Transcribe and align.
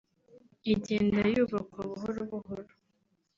igenda 0.73 1.21
yubakwa 1.33 1.79
buhoro 1.89 2.21
buhoro 2.31 2.71